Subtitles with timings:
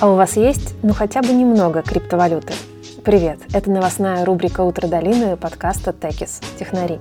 [0.00, 2.52] А у вас есть, ну хотя бы немного криптовалюты?
[3.04, 6.40] Привет, это новостная рубрика «Утро долины» подкаста «Текис.
[6.58, 6.98] Технари».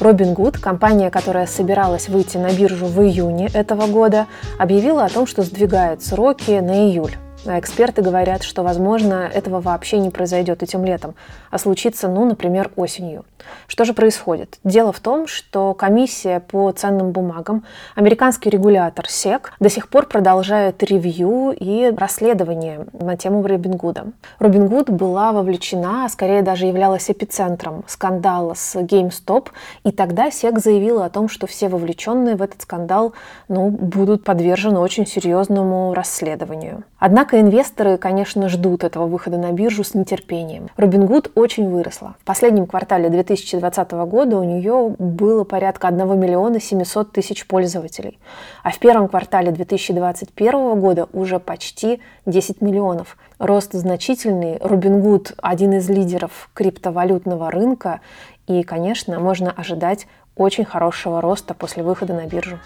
[0.00, 4.26] Robinhood, компания, которая собиралась выйти на биржу в июне этого года,
[4.58, 7.14] объявила о том, что сдвигает сроки на июль.
[7.46, 11.14] А эксперты говорят, что, возможно, этого вообще не произойдет этим летом,
[11.50, 13.24] а случится, ну, например, осенью.
[13.66, 14.58] Что же происходит?
[14.62, 17.64] Дело в том, что комиссия по ценным бумагам,
[17.94, 24.08] американский регулятор SEC, до сих пор продолжает ревью и расследование на тему Робингуда.
[24.38, 29.48] Робингуд была вовлечена, а скорее даже являлась эпицентром скандала с GameStop,
[29.84, 33.14] и тогда SEC заявила о том, что все вовлеченные в этот скандал
[33.48, 36.84] ну, будут подвержены очень серьезному расследованию.
[36.98, 40.68] Однако Однако инвесторы, конечно, ждут этого выхода на биржу с нетерпением.
[40.76, 42.16] Robinhood очень выросла.
[42.20, 48.18] В последнем квартале 2020 года у нее было порядка 1 миллиона 700 тысяч пользователей.
[48.64, 53.16] А в первом квартале 2021 года уже почти 10 миллионов.
[53.38, 54.56] Рост значительный.
[54.56, 58.00] Robinhood– один из лидеров криптовалютного рынка.
[58.48, 62.58] И, конечно, можно ожидать очень хорошего роста после выхода на биржу.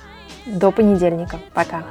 [0.46, 1.36] До понедельника.
[1.52, 1.82] Пока.